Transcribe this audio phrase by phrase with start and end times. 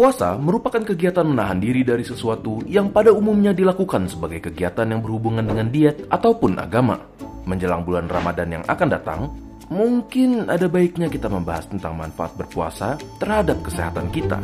[0.00, 5.44] Puasa merupakan kegiatan menahan diri dari sesuatu yang pada umumnya dilakukan sebagai kegiatan yang berhubungan
[5.44, 6.96] dengan diet ataupun agama.
[7.44, 9.28] Menjelang bulan Ramadan yang akan datang,
[9.68, 14.40] mungkin ada baiknya kita membahas tentang manfaat berpuasa terhadap kesehatan kita.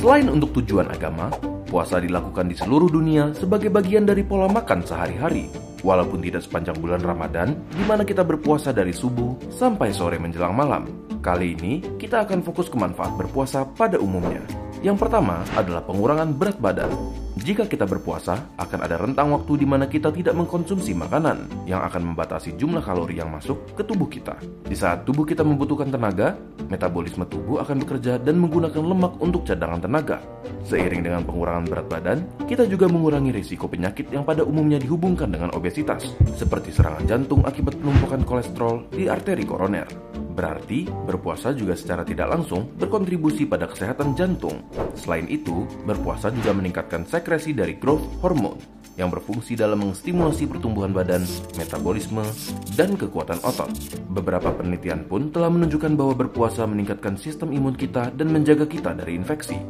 [0.00, 1.28] Selain untuk tujuan agama,
[1.68, 5.52] puasa dilakukan di seluruh dunia sebagai bagian dari pola makan sehari-hari.
[5.84, 10.88] Walaupun tidak sepanjang bulan Ramadan, di mana kita berpuasa dari subuh sampai sore menjelang malam.
[11.22, 14.42] Kali ini, kita akan fokus ke manfaat berpuasa pada umumnya.
[14.82, 16.90] Yang pertama adalah pengurangan berat badan.
[17.38, 22.10] Jika kita berpuasa, akan ada rentang waktu di mana kita tidak mengkonsumsi makanan yang akan
[22.10, 24.34] membatasi jumlah kalori yang masuk ke tubuh kita.
[24.66, 26.34] Di saat tubuh kita membutuhkan tenaga,
[26.66, 30.18] metabolisme tubuh akan bekerja dan menggunakan lemak untuk cadangan tenaga.
[30.66, 32.18] Seiring dengan pengurangan berat badan,
[32.50, 37.78] kita juga mengurangi risiko penyakit yang pada umumnya dihubungkan dengan obesitas, seperti serangan jantung akibat
[37.78, 39.86] penumpukan kolesterol di arteri koroner.
[40.38, 44.62] Berarti, berpuasa juga secara tidak langsung berkontribusi pada kesehatan jantung.
[44.94, 48.56] Selain itu, berpuasa juga meningkatkan sekresi dari growth hormone
[48.96, 51.20] yang berfungsi dalam menstimulasi pertumbuhan badan,
[51.60, 52.24] metabolisme,
[52.72, 53.68] dan kekuatan otot.
[54.08, 59.12] Beberapa penelitian pun telah menunjukkan bahwa berpuasa meningkatkan sistem imun kita dan menjaga kita dari
[59.20, 59.60] infeksi.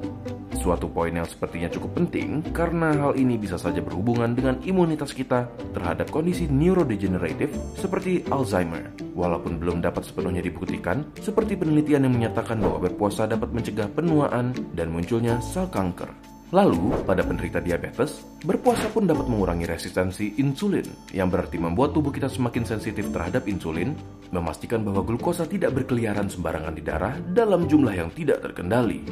[0.54, 5.50] Suatu poin yang sepertinya cukup penting karena hal ini bisa saja berhubungan dengan imunitas kita
[5.74, 8.94] terhadap kondisi neurodegeneratif seperti Alzheimer.
[9.18, 14.94] Walaupun belum dapat sepenuhnya dibuktikan, seperti penelitian yang menyatakan bahwa berpuasa dapat mencegah penuaan dan
[14.94, 16.37] munculnya sel kanker.
[16.48, 22.24] Lalu, pada penderita diabetes, berpuasa pun dapat mengurangi resistensi insulin, yang berarti membuat tubuh kita
[22.24, 23.92] semakin sensitif terhadap insulin,
[24.32, 29.04] memastikan bahwa glukosa tidak berkeliaran sembarangan di darah dalam jumlah yang tidak terkendali.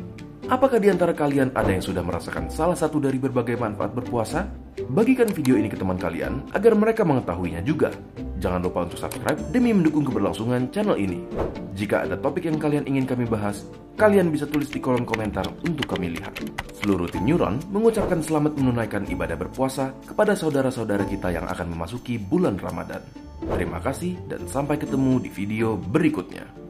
[0.46, 4.46] Apakah di antara kalian ada yang sudah merasakan salah satu dari berbagai manfaat berpuasa?
[4.94, 7.90] Bagikan video ini ke teman kalian agar mereka mengetahuinya juga.
[8.38, 11.26] Jangan lupa untuk subscribe demi mendukung keberlangsungan channel ini.
[11.74, 13.66] Jika ada topik yang kalian ingin kami bahas,
[13.98, 16.38] kalian bisa tulis di kolom komentar untuk kami lihat.
[16.78, 22.54] Seluruh tim Neuron mengucapkan selamat menunaikan ibadah berpuasa kepada saudara-saudara kita yang akan memasuki bulan
[22.62, 23.02] Ramadan.
[23.50, 26.65] Terima kasih dan sampai ketemu di video berikutnya.